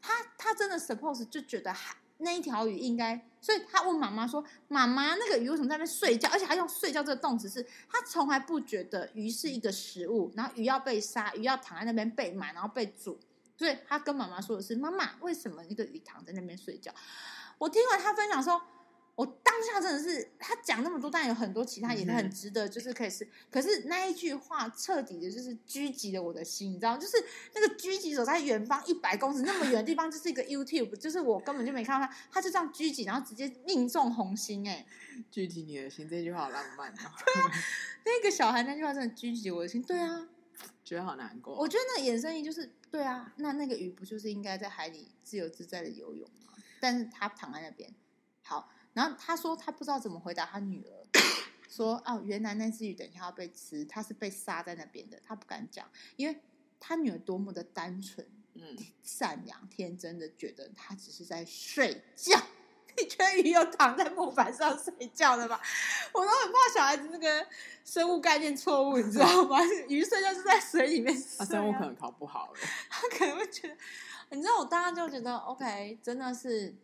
[0.00, 1.94] 他他真的 suppose 就觉得海。
[2.18, 6.28] 那一条鱼应该，所以他问妈妈说：“妈妈，那个鱼为什么在那边睡觉？
[6.30, 13.18] 而且还用睡觉这个动词，是他从来不觉得鱼是一个食物，然后鱼要被杀，鱼要躺在那边被埋，然后被煮。
[13.56, 16.92] 所以他跟妈妈说的是：妈妈，为什么一个鱼躺在那边睡觉？
[17.58, 18.60] 我听完他分享说。”
[19.18, 23.28] 我当下真的是他讲那么多，但有很多其他也是很值得，就是可以是。
[23.50, 26.98] 可是那一句话彻底的就是狙击了我的心，你知道吗？
[26.98, 27.16] 就是
[27.52, 34.86] 那个狙击手在远方一百公尺那么远的地方，就是一个 YouTube，就是我根本就没看到他，他就这样狙击，然后直接命中红心，哎，
[35.32, 37.12] 狙击你的心，这句话好浪漫啊！
[37.26, 37.50] 对啊，
[38.04, 40.28] 那个小孩那句话真的狙击我的心，对啊，
[40.84, 41.56] 觉得好难过。
[41.56, 46.52] 我觉得那衍生意就是，对啊，那那个鱼不就是应该在海里自由自在的游泳吗？
[46.78, 47.92] 但是他躺在那边，
[48.44, 48.70] 好。
[48.94, 51.06] 然后他说他不知道怎么回答他女儿，
[51.68, 56.40] 说哦，原来那只鱼等一下要被吃，他是被杀在那边的，他不敢讲，因为
[56.80, 62.40] 他女儿多么的单纯，嗯，善良天真的觉得他只是在睡觉。
[63.00, 65.60] 你觉得鱼有躺在木板上睡觉的吗？
[66.12, 67.46] 我都很怕小孩子那个
[67.84, 69.58] 生物概念错误，你知道吗？
[69.88, 72.58] 鱼睡觉是在水里面睡啊，生物可能考不好了，
[72.90, 73.76] 他可能会觉得，
[74.30, 76.74] 你知道我当时就觉得 OK，真的是。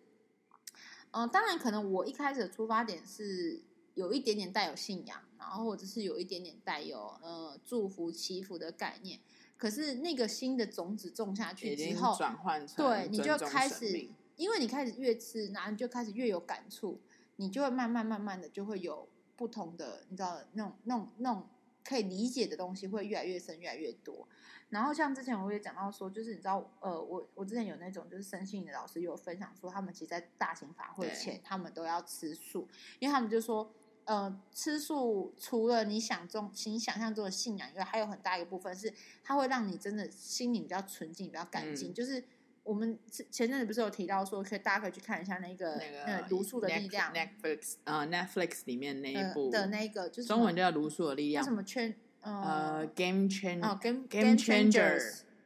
[1.17, 3.61] 嗯，当然，可能我一开始的出发点是
[3.95, 9.21] 有一点点带有信仰，然后或者是有一点点带有呃祝福祈福的概念。
[9.57, 17.01] 可是那个新的种子种下去之后，转换成对，你就开始因为你开始越吃，然后你就开始越有感触，
[17.37, 21.49] 你就会慢慢慢慢的就会有不同的，你知道那种那种那种
[21.85, 24.27] 可以理解的东西会越来越深，越来越多。
[24.75, 33.73] 然后像之前我也讲到说，就是你知道，呃，我我之前有那种就是身心的老师有分享说，他们其实，在大型法会前，他们都要吃素，因为他们就说，
[34.05, 41.93] 呃，吃素除了你想中你想象中的信仰以外，还有很大一个部分是，它会让你真的心里比较纯净、比较干净。
[41.93, 42.25] 嗯、就是
[42.65, 42.99] 我们
[43.31, 51.95] 前阵子不是有提到说，可以大家可以去看一下那个那个茹素的力量，Netflix 呃 Netflix 里面那一部、呃、的那个，就是中文叫茹素的力量，什么圈？
[52.25, 54.99] 呃、uh,，game changer，哦、oh,，game game changer，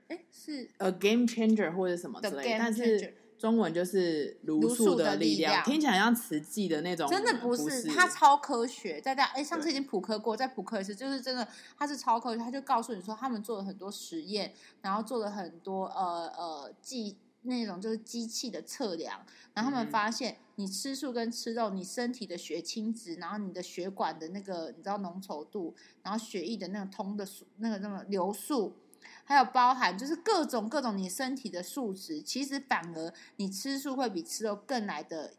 [0.06, 9.00] 哎，是呃 game changer 或者什么之类，但是中文就是卢数的力量，听起来像慈济的那种，真的不是，它超科学。
[9.00, 17.16] 在大家哎，上次已经普科过，在普科也是，就是真的，它是超科学，他就告诉你说，他们做了很多实验，然后做了很多呃呃记。
[17.42, 19.24] 那种就是机器的测量，
[19.54, 27.26] 然后他们发现，你吃素跟吃肉，你身体的血清值，然后你的血管的那个你知道浓稠度，然后血液的那个通的
[27.58, 28.76] 那个那个流速，
[29.24, 35.34] 还有包含就是各种各种你身体的数值，其实反而你吃素会比吃肉更来的。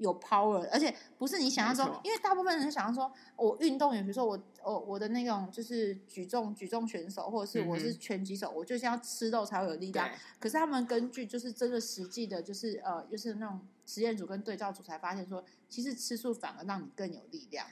[0.00, 10.08] 有 power，而且不是你想象中，因为大部分人想象说，我运动员，比如说我，我我的那种就是举重举重选手，或者是我是拳击手，嗯、我就是要吃肉才会有力量。
[10.38, 17.66] 可是他们根据就是真的实际的，就是呃，就是那种实验组跟对照组才发现说，其实吃素反而让你更有力量。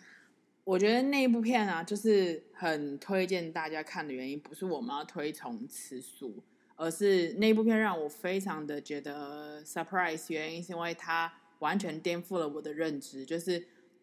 [0.64, 6.42] 我觉得那一部片啊，就是很推荐大家看的原因，不是我们要推崇吃素，
[6.76, 11.32] 而是那一部片让我非常的觉得 surprise，原因是因为它。
[11.60, 13.60] 完全颠覆了我的认知，就是，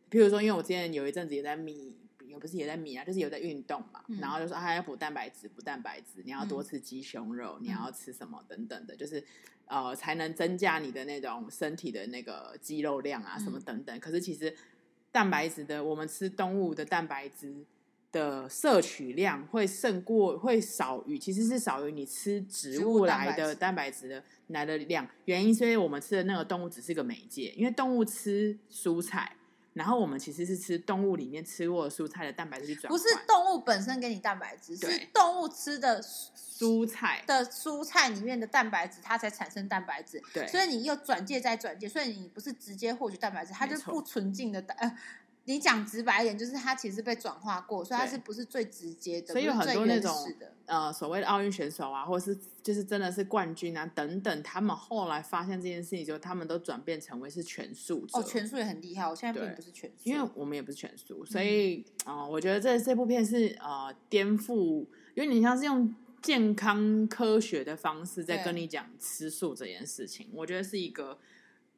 [0.10, 1.96] 譬如说，因为我之前有一阵子也在迷，
[2.28, 9.24] 也不是也在迷啊，就是有在运动嘛，嗯、然后就说啊，要补蛋白质，补蛋白质，你要多吃鸡胸肉，嗯、你要吃什么等等的，就是
[9.68, 13.98] 呃，才能增加你的那种身体的那个肌肉量啊，什么等等。
[13.98, 14.56] 嗯、可是其实
[15.12, 17.66] 蛋白质的，我们吃动物的蛋白质
[18.16, 24.24] 的摄取量会胜过，会少于，其实是少于你吃植物来的蛋白质的。
[24.50, 29.36] 来的量，原因是因为我们吃的那个动物只是个媒介，因为动物吃蔬菜，
[29.74, 32.88] 然后我们其实是吃动物里面吃过的蔬菜的蛋白质去转。
[32.88, 40.22] 不是动物本身给你蛋白质，是动物吃的蔬菜的蔬菜里面的蛋白质，它才产生蛋白质。
[40.32, 44.96] 对，所以你又转介再转介，所以你不是直接获取蛋白质，它就是不纯净的蛋。
[45.46, 49.28] 呃你讲直白一点，就是它其实被转化过，所以它是不是最直接的？
[49.28, 50.12] 所以有很多那种
[50.66, 58.08] 呃所谓的奥运选手啊，或者是就是真的是冠军啊等等，他们后来发现这件事情之后，他们都转变成为是全素。
[58.14, 59.08] 哦，全素也很厉害。
[59.08, 71.20] 我现在并不是全素，因为我们也不是全素，所以啊、嗯呃，我觉得这这部片是呃颠覆，因为你像是用健康科学的方式在跟你讲吃素这件事情，我觉得是一个，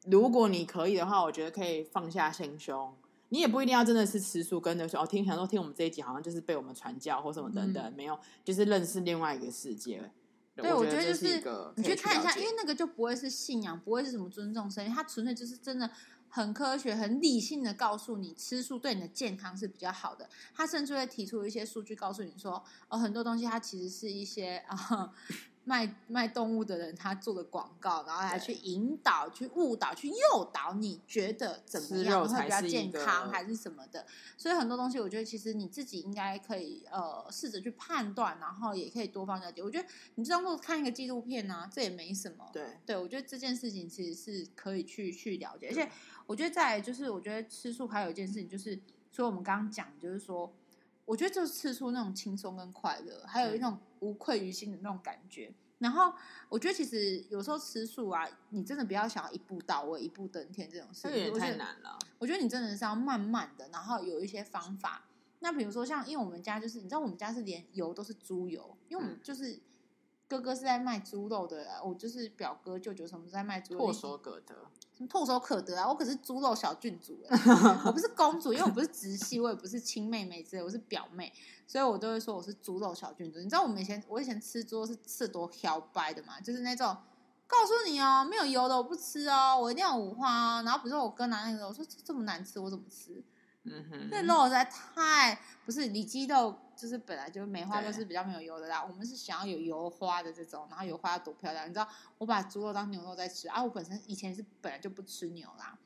[0.06, 2.94] 如果你可以的话，我觉得可以放下心胸。
[3.30, 10.10] 你也不一定要真的是吃素，跟着说哦，听很多听我们这一集，好像就是被我们传教或什么等等，嗯、没有，就是认识另外一个世界。
[10.56, 11.42] 对，我觉得就是
[11.76, 15.88] 你去看一下，因为那个就不会是信仰，不会是什么尊重生命，它纯粹就是真的
[16.28, 20.28] 很科学、很理性的告诉你，吃素对你的健康是比较好的。
[20.54, 25.12] 他甚至会提出一些数据，告诉你说，哦，很多东西它其实是一些啊。
[25.68, 34.06] 卖卖动物的人，他做的广告，然后来去引导、去误导、去诱导，你觉得怎么样会比较健康，还是什么的？
[34.38, 39.62] 所以很多东西，我觉得其实你自己应该可以呃试着去判断，然后也可以多方了解。
[39.62, 42.48] 我觉得你当做看一个纪录片啊，这也没什么。
[42.50, 45.68] 对，对我觉得这件事情其实是可以去去了解。
[45.68, 45.86] 而且
[46.24, 48.74] 我觉得再来就是，我觉得吃素还有一件事情就是，
[49.12, 50.50] 所以我们刚刚讲就是说，
[51.04, 55.52] 我觉得就是吃出那种轻松跟快乐，还有一种无愧于心的那种感觉。
[55.78, 56.12] 然后
[56.48, 61.98] 我觉得其实有时候吃素啊，你真的不要想要一步到位、一步登天这种事情，有点太难了。
[62.18, 65.04] 我觉得你真的是要慢慢的，然后有一些方法。
[65.38, 69.60] 那比如说像，因为我们家就是，你知道我们家是连油都是猪油，因为我们就是
[70.28, 74.54] 哥哥是在卖猪肉的，我就是表哥舅舅什么是在卖猪肉，唾手可得。
[74.94, 75.88] 什么唾手可得啊！
[75.88, 77.16] 我可是猪肉小郡主，
[77.86, 81.32] 我不是公主，因为我不是直系，我也不是亲妹妹之类，我是表妹，
[81.68, 83.38] 所以我都会说我是猪肉小郡主。
[83.38, 86.40] 你知道我们以前，我以前吃猪肉是吃多挑掰的嘛？
[86.40, 86.96] 就是那种
[87.46, 90.62] 告诉你哦，没有油的我不吃哦，我一定要五花哦。
[90.64, 93.22] 然后比如说我哥拿那个，我说这这么难吃，我怎么吃？
[93.64, 96.58] 嗯哼，那肉实在太不是里脊肉。
[96.78, 101.88] 就是本来就梅花肉是比较没有油的啦，我们是想要有油花的这种，然后油花要多漂亮，你知道？
[102.18, 103.60] 我把猪肉当牛肉在吃啊！
[103.60, 105.76] 我本身以前是本来就不吃牛啦，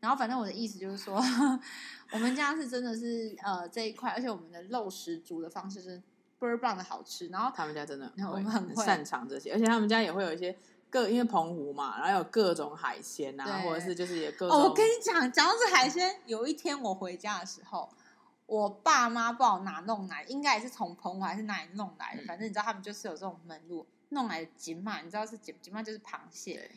[0.00, 1.22] 然后反正我的意思就是说，
[2.12, 6.02] 我们家是真的是呃这一块，而且我们的肉食煮的方式是
[6.38, 7.28] 倍儿棒的好吃。
[7.28, 10.56] 然后他们家真的，我们很会擅长这些，而且他们家也会有一些
[10.90, 14.50] 各因为澎湖嘛，然后有各种海鲜啊，或者是就是有各种。
[14.50, 17.88] 哦，我跟你讲，讲到这海鲜，有一天我回家的时候，
[18.46, 26.70] 我爸妈不知道哪弄来，应该也是从澎湖还是哪里弄来的，嗯、反正你知道他们就是有这种门路弄来的锦嘛，你知道是金金嘛就是螃蟹。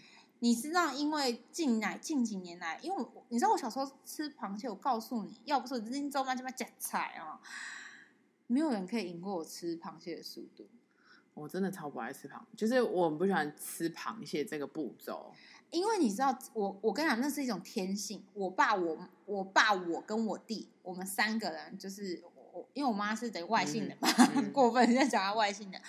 [0.43, 7.39] 你知道，因为近来近几年来，因为我你知道我小时候吃螃蟹，我告诉你，要不是拎走嘛就嘛夹菜啊，
[8.47, 10.67] 没有人可以赢过我吃螃蟹的速度。
[11.33, 15.33] 我真的超不爱吃螃蟹，就是我很不喜欢吃螃蟹这个步骤。
[15.69, 18.21] 因为你知道，我我跟你讲，那是一种天性。
[18.33, 24.09] 我爸、我、我爸、我跟我弟，我们三个人就是我，因为我妈是等于外姓的嘛，
[24.51, 25.81] 过分现在讲她外姓的。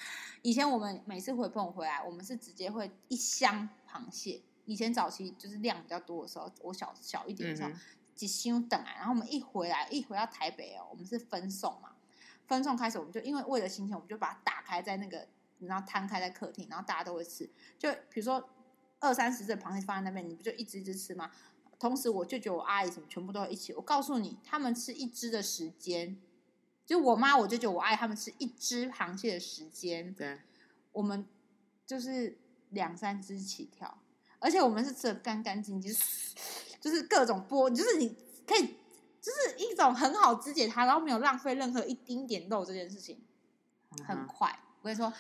[0.43, 4.41] 以前我们每次回朋友回来，我们是直接会一箱螃蟹。
[4.67, 7.71] 以前早期就是量比较多的时候，我小小一点的时候，
[8.15, 11.91] 几箱等来，然后我们一回来，一回到台北哦，我们是分送嘛，
[12.47, 15.27] 分送开始我们就因为为了新鲜，我们就把它打开在那个，
[15.61, 17.49] 然后摊开在客厅，然后大家都会吃。
[17.79, 18.51] 就比如说
[19.01, 21.31] 二三十只螃蟹放在那边，你不就一只一只吃吗？
[21.79, 23.73] 同时我舅舅、我阿姨什么全部都一起。
[23.75, 26.17] 我告诉你，他们吃一只的时间。
[26.85, 30.41] 就我妈、我舅舅、我阿姨他们吃一只螃蟹的时间，对，
[30.91, 31.27] 我们
[31.87, 32.39] 就是
[32.71, 33.99] 两三只起跳，
[34.41, 35.95] 而且我们是吃的干干净净，
[36.81, 38.77] 就是各种剥，就是你可以，
[39.23, 43.23] 就是一种很好肢解它，然后没有浪费任何一丁点肉这件事情，
[44.05, 44.51] 很快。
[44.51, 45.11] 嗯、我跟你说，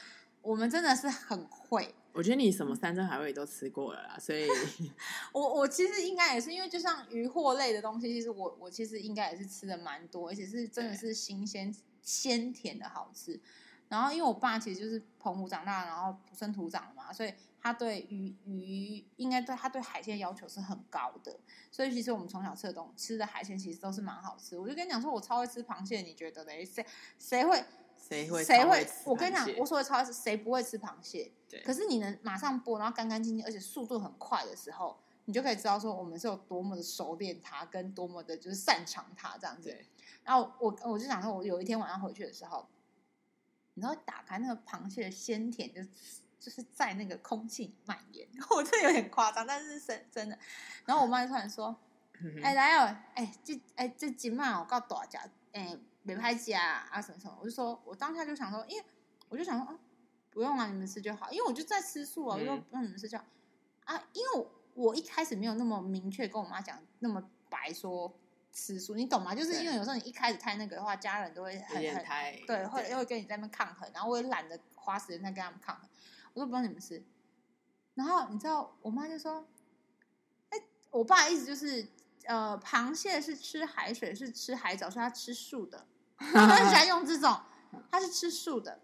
[0.43, 1.95] 我们真的是很会。
[2.13, 4.47] 我觉得你什么山珍海味都吃过了啦，所以
[5.33, 13.41] 我我其实应该也是，因为就像鱼货类的东西，其实我我其实应该也是吃的蛮多，而且是真的是新鲜鲜甜的好吃。
[13.89, 21.39] 然后因为我爸其实就是澎湖长大，然后土生土长的嘛，所以他对鱼鱼应该对他对海鲜要求是很高的。
[21.71, 24.59] 所以其实我们从小吃的东西吃的海鲜其实都是蛮好吃。
[24.59, 26.65] 我就跟你讲说，我超会吃螃蟹，你觉得嘞？
[26.65, 26.85] 谁
[27.19, 27.65] 谁会？
[27.97, 28.45] 谁会？
[28.45, 28.85] 谁会？
[29.07, 31.31] 我跟你讲，我所谓超爱吃谁不会吃螃蟹？
[31.49, 31.63] 对。
[31.63, 39.73] 可是你能马上剥，然后干干净净，而且速度很快的时候，你就可以知道说我们是有多么的熟练它，跟多么的就是擅长它这样子。
[40.25, 42.67] 然后我我就想说，我有一天晚上回去的时候，
[43.75, 45.81] 你知道打开那个螃蟹的鲜甜，就
[46.43, 48.29] 就是在那个空气蔓延。
[48.51, 50.39] 我这有点夸张，但是是真真的。
[50.85, 51.75] 然后我妈就突然说
[52.43, 55.21] ：“哎、欸，来哦，哎、欸，这哎这几嘛，我告大家，
[55.53, 58.85] 哎、欸。”没拍机啊啊什么什么，我就说，我当下就想说，因为
[59.29, 59.79] 我就想说，啊，
[60.33, 63.25] 不用啊，你们吃就好，因为我就在吃素啊，我就说不用你们吃就好
[63.85, 68.13] 啊，因为我，我一开始没有那么明确跟我妈讲那么白说
[68.53, 69.33] 吃素，你懂吗？
[69.33, 72.05] 就是因为有时候你一开始太那个的话，家人都会很很
[72.49, 75.89] 对，会会跟你在那边抗衡，然后我也懒得花时间在跟他们抗衡，
[76.35, 77.03] 我说不用你们吃，
[77.95, 79.47] 然后你知道我妈就说，
[80.51, 80.59] 哎，
[80.91, 81.87] 我爸的意思就是，
[82.25, 85.87] 呃，螃蟹是吃海水，是吃海藻，是他吃素的。
[86.17, 87.41] 他很喜欢用这种，
[87.91, 88.81] 他是吃素的，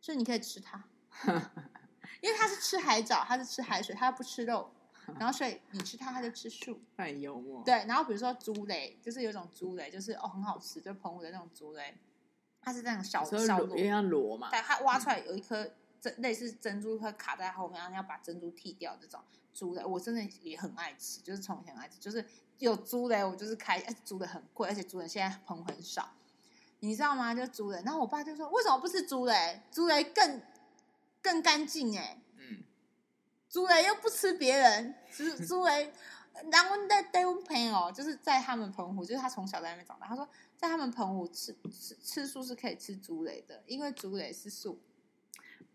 [0.00, 0.82] 所以你可以吃它，
[2.20, 4.72] 因为他是吃海藻，他是吃海水，他不吃肉，
[5.18, 6.80] 然后所以你吃它，他就吃素。
[6.96, 7.62] 太幽默。
[7.64, 11.96] 对，然后比如说猪雷，就是有一种猪雷，就是哦很好吃，就澎湖的那种猪雷，
[12.60, 13.58] 它是这样小小
[14.00, 15.70] 螺，嘛，对，它挖出来有一颗
[16.02, 18.96] 珍类似珍珠，会卡在后面，然后要把珍珠剔掉。
[19.00, 19.20] 这种
[19.54, 22.26] 猪的我真的也很爱吃，就是从前爱吃，就是
[22.58, 26.12] 有猪雷我就是开，猪的很贵，而且猪的现在棚很少。
[26.80, 27.32] 你知道吗？
[27.32, 29.62] 就猪雷，然后我爸就说：“为什么不吃猪雷？
[29.70, 30.42] 猪雷更
[31.22, 32.64] 更干净哎。”嗯，
[33.48, 35.92] 猪雷又不吃别人，猪猪雷。
[36.50, 40.08] 然后在在我朋友，就是在他们澎湖，就是他从小在那边长大。
[40.08, 44.80] 他说，在他们澎湖吃吃吃素是可以吃猪雷的，因为猪雷是素。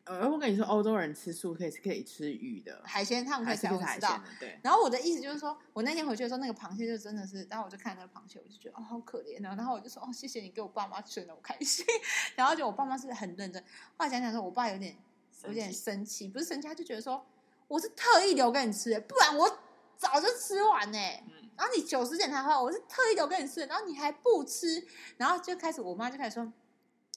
[0.07, 4.09] 呃，我跟你说，欧洲人吃素可以是可以吃鱼的海鲜，他们可以吃海鲜。
[4.39, 4.57] 对。
[4.63, 9.53] 然后我的意思就是说，我那天回去的时候，那个螃蟹就真的是，然后我就看那个螃蟹，我就觉得哦，好可怜啊。
[9.55, 11.85] 然后我就说哦，谢谢你给我爸妈吃的，我开心。
[12.35, 13.61] 然后就我爸妈是很认真。
[13.97, 14.95] 后来想想说，我爸有点
[15.43, 17.25] 有点生气，不是生气，他就觉得说
[17.67, 19.59] 我是特意留给你吃的，不然我
[19.97, 20.97] 早就吃完呢。
[21.27, 21.49] 嗯。
[21.57, 26.53] 然后你九十点才回来，我是特意留给你吃的，然后你还不吃，然后就开始我妈就开始说。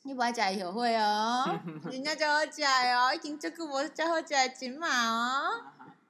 [0.02, 1.44] 你不爱吃也会哦，
[1.90, 5.64] 人家叫我吃哦，已经这个我叫我吃的金嘛哦，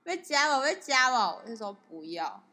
[0.04, 0.64] 要加不？
[0.64, 1.16] 要加不？
[1.42, 2.44] 我就说不要。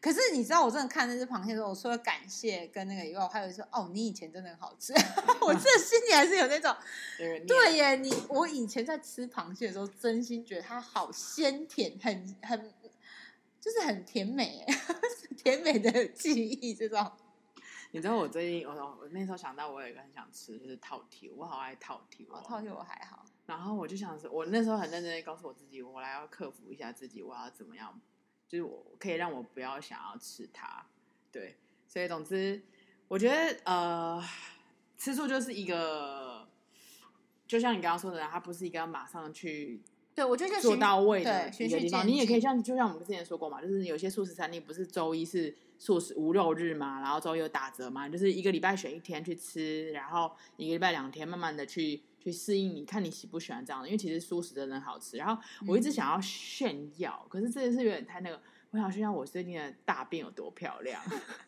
[0.00, 4.92] 可是你知道，我真的看那只螃蟹的时候，我除了感谢跟那个以外，我还有说哦，你以前真的很好吃。
[5.40, 6.76] 我这心里还是有那种，
[7.16, 12.72] 对耶，你我以前在吃螃蟹的时候，真心觉得它好鲜甜，很很
[13.60, 14.64] 就是很甜美，
[15.36, 17.10] 甜美的记忆这种。
[17.90, 22.26] 你知道我最近，我我那时候想到，我有一个很想吃，就是套题，我好爱套题。
[22.30, 23.24] 哦，套题我还好。
[23.46, 27.98] 然后我就想说，我那时候很认真的告诉我自己，我来要克服一下自己，我要怎么样，
[28.46, 30.84] 就是我可以让我不要想要吃它。
[31.32, 32.62] 对，所以总之，
[33.08, 34.22] 我觉得呃，
[34.98, 36.46] 吃素就是一个，
[37.46, 39.80] 就像你刚刚说的，它不是一个要马上去
[40.18, 42.04] 对，我觉得做到位的一个地方。
[42.04, 55.16] 你也可以像就像我们之前说过嘛，就是有些素食餐厅不是周一是素食无肉日嘛，然后周一有打折嘛，就是一个礼拜选一天去吃，然后一个礼拜两天慢慢的去去适应，你看你喜不喜欢这样的，因为其实素食真的好吃。
[55.16, 58.40] 然后我一直想要炫耀，嗯、可是这件事有点太那个，
[58.72, 61.00] 我想炫耀我最近的大便有多漂亮。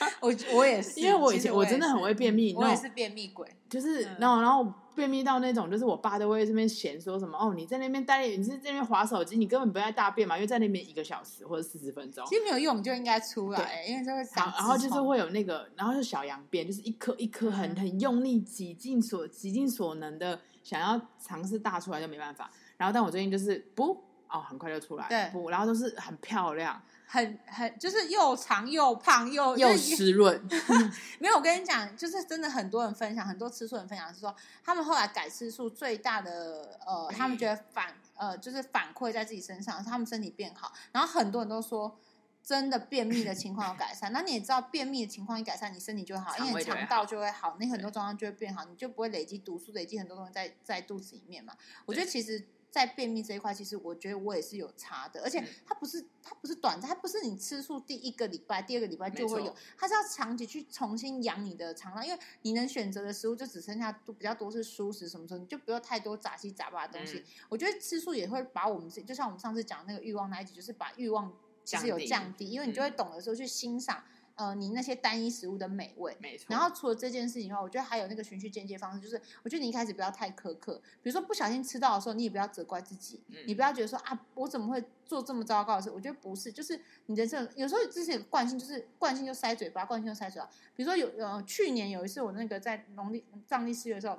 [0.20, 14.52] 我我也是，因为我以前我，真的很会便秘，我也是便秘鬼，就是然后然后便秘到那种，就是我爸都会这边嫌说什么哦，你在那边待，你是在那边滑手机，你根本不在大便嘛，因为在那边一个小时或者四十分钟，其实没有用，就应该出来，因为就会长。
[14.56, 22.50] 然后就是会有那个，然后是小羊便，就是一颗一颗很很用力，挤尽所挤尽所能的想要尝试大出来，就没办法。
[22.76, 26.80] 然后但我最近就是不哦，很快就出来，对不，然后都是很漂亮。
[27.12, 30.42] 很很就是又长又胖又又湿润
[31.20, 34.34] 没有我跟你讲，就是真的很多人分享，很多吃素人分享是说，
[34.64, 41.98] 他们后来改吃素最大的呃，他们觉得反呃就是反馈在自己身上，他们身体变好，然后很多人都说
[42.42, 44.10] 真的便秘的情况有改善。
[44.10, 51.52] 那你也知道，便秘的情况一改善，你身体就会好，因为肠道就会好，你很多状况就会变好，你就不会累积毒素，累积很多东西在在肚子里面嘛。
[51.84, 52.42] 我觉得其实。
[52.72, 67.18] 在便秘这一块，其实我觉得我也是有差的，而且它不是它不是短暂，它不是你吃素第一个礼拜、第二个礼拜就会有，它是要长期去重新养你的肠道，因为你能选择的食物就只剩下比较多是蔬食什么什么，你就不要太多杂七杂八的东西。
[67.18, 71.30] 嗯、我觉得吃素也会把我们自己，就像我们上次讲的那个欲望那一集，就是把欲望
[71.64, 74.02] 其实有降低，因为你就会懂得说去欣赏。
[74.42, 76.46] 呃，你那些单一食物的美味，没错。
[76.48, 79.14] 然后除了这件事情以外，我觉得还有那个循序渐进方式，就是
[79.44, 80.82] 我觉得你一开始不要太苛刻。
[81.00, 85.90] 比如说不小心吃到的时候，你也不要责怪自己，嗯、你不要觉得说啊，我怎么会做这么糟糕的事？
[85.92, 90.48] 我觉得不是，就是你的这种有时候这些惯性，就是惯性就塞嘴巴，惯性就塞嘴巴。
[90.74, 94.18] 比如说有呃，去年有一次我那个在农历藏历四月的时候，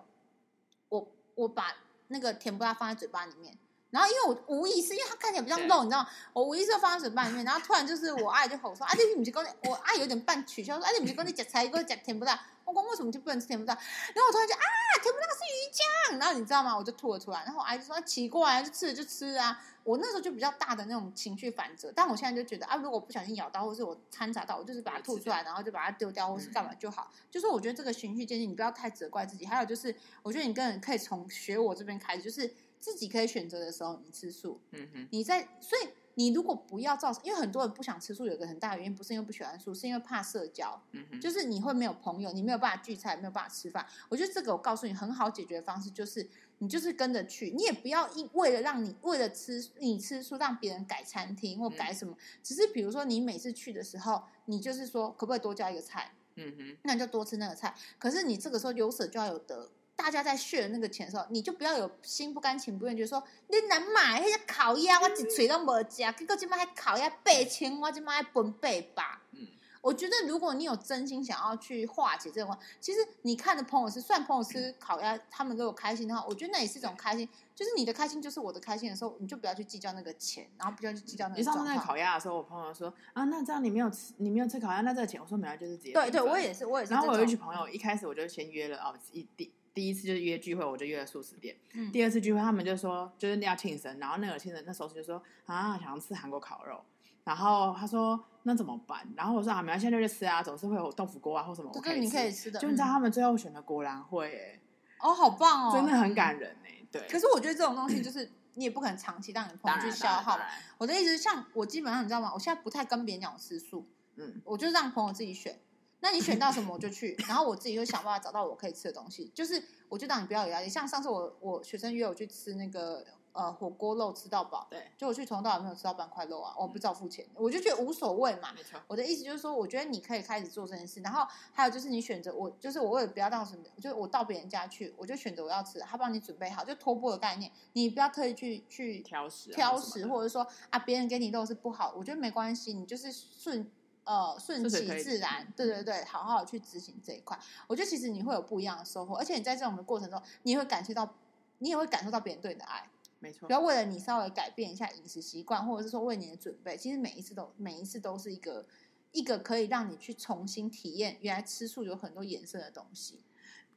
[0.88, 1.76] 我我把
[2.08, 3.58] 那个甜不辣放在嘴巴里面。
[3.94, 6.10] 然后因为我无意识，因为它看起来比较肉，你知道吗？
[6.34, 12.34] 我无意识放在嘴巴里面，然后突然就是我爱就吼说：“啊，这你不是讲我爱有点半取笑说：‘啊，你不是讲你夹菜，给我夹甜不辣？’
[12.66, 13.76] 我讲为什么就不能吃甜不辣？
[13.76, 14.66] 然后我突然就啊，
[15.04, 16.76] 甜不辣是鱼酱，然后你知道吗？
[16.76, 17.44] 我就吐了出来。
[17.44, 27.12] 然后我爱就说：‘奇怪，就吃了就吃啊。’我那时候就比较大的那种情绪反折，但我现在就觉得啊，如果不小心咬到，或是我掺杂到，我就是把它吐出来，然后就把它丢掉，或是干嘛就好。
[27.30, 29.46] 就是我觉得这个循序渐进，你不要太责怪自己。
[29.46, 32.52] 还有就是，我觉得你跟人可以从学我这边开始，就是。
[32.84, 34.60] 自己可以选择的时候，你吃素。
[34.72, 40.84] 嗯哼，你在，所以你如果不要造成，因为很多人不想吃素，有个很大的原因不是因为不喜欢素，是因为怕社交。
[40.92, 43.88] 嗯哼，就是你会没有朋友，你没有办法聚餐，没有办法吃饭。
[44.10, 56.12] 我觉得这个我告诉你很好解决的方式，就是你就是跟着去，你也不要因为了让你为了吃你吃素让别人改餐厅或改什么，嗯、只是比如说你每次去的时候，你就是说可不可以多加一个菜？
[56.36, 57.74] 嗯哼，那你就多吃那个菜。
[57.98, 59.72] 可是你这个时候有舍就要有得。
[59.96, 69.20] 大家在 share 那个钱的时候，你就不要有心不甘情不愿，觉得说你难买那些烤鸭，我一锤都没吃，结果今麦还烤鸭八千，我今麦还分八百。
[69.32, 69.48] 嗯，
[69.82, 77.28] 我觉得如果你有真心想要去化解这个，其实你看的朋友是算朋友吃烤鸭，他们都有开心的话，我觉得那也是一种开心。
[77.56, 81.38] 就是你的开心就是我的开心的时候，你就不要去计较那个钱，然后不要去计较那个。
[81.40, 85.94] 你上次那烤鸭的时候，我朋友说啊，那这样你没有吃，你没有吃烤鸭，那这个钱，我说没有，就是直接。
[85.94, 86.94] 对对，我也是，我也是。
[86.94, 89.54] 然后我有一群朋友，一开始我就先约了哦，一第。
[89.74, 91.56] 第一次就是约聚会，我就约了素食店。
[91.74, 96.80] 嗯、第二次聚会，他们就说就是那要庆生，然后那个庆生那时候就说啊，想要吃韩国烤肉。
[97.24, 99.08] 然后他说那怎么办？
[99.16, 102.60] 然后我说啊，没关系，就去吃啊，总是会有豆腐锅啊或什么我可以可以吃的。
[102.60, 104.60] 就你知道他们最后选的果然会、欸，
[105.00, 106.88] 哦，好棒哦，真的很感人哎、欸。
[106.92, 107.08] 对。
[107.10, 110.38] 可是我觉得这种东西就是你也不可能长期让你朋友去消耗。
[110.78, 112.30] 我的意思是，像我基本上你知道吗？
[112.34, 115.58] 我现在不太跟别人讲我吃素，嗯，我就让朋友自己选。
[116.04, 119.32] 那你选到什么我就去，然后我自己就想办法找到我可以吃的东西。
[119.34, 120.68] 就是我就让你不要有压力。
[120.68, 128.52] 像上次我我学生约我去吃那个呃火锅肉吃到饱，对，就我去从头到尾没有吃到半块肉啊，我不知道付钱，我就觉得无所谓嘛。
[128.54, 128.78] 没错。
[128.86, 131.00] 我的意思就是说，我觉得你可以开始做这件事。
[131.00, 143.72] 然后还有就是你选择我，就是我为了不要到什么，就是我到别人家去，我就选择我要吃，他帮你准备好，就托钵的概念，你不要特意去去挑食挑食，或者说啊别人给你肉是不好，我觉得没关系，你就是顺。
[144.06, 151.16] 呃，顺其自然，对对对，好好的去执行这一块，我觉得其实你会有不一样的收获，而且你在这种的过程中，你也会感受到，
[151.60, 152.90] 你也会感受到别人对你的爱，
[153.20, 153.48] 没错。
[153.48, 158.66] 不要为了你稍微改变一下饮食习惯，或者是说为你的准备，其实每一次都每一次都是一个
[159.14, 163.24] 一个可以让你去重新体验原来吃素有很多颜色的东西。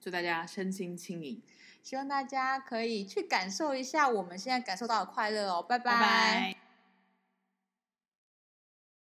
[0.00, 1.40] 祝大家身心轻盈，
[1.82, 5.84] 希望大家可以去感受一下我们现在感受到的快乐哦，拜拜。
[5.84, 6.65] 拜拜。